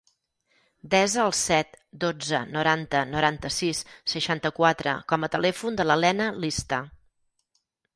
[0.93, 3.85] Desa el set, dotze, noranta, noranta-sis,
[4.17, 6.87] seixanta-quatre com a telèfon de la Lena Lista.